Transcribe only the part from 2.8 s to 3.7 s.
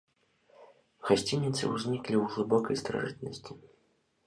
старажытнасці.